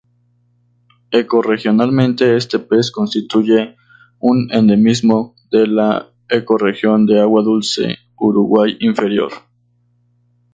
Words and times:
Ecorregionalmente 1.11 2.35
este 2.35 2.57
pez 2.57 2.89
constituye 2.89 3.75
un 4.17 4.47
endemismo 4.51 5.35
de 5.51 5.67
la 5.67 6.09
ecorregión 6.27 7.05
de 7.05 7.21
agua 7.21 7.43
dulce 7.43 7.97
Uruguay 8.17 8.75
inferior. 8.79 9.31